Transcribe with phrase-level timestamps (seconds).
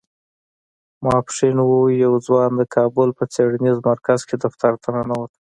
[1.03, 1.71] ماسپښين و
[2.03, 5.31] يو ځوان د کابل په څېړنيز مرکز کې دفتر ته ننوت.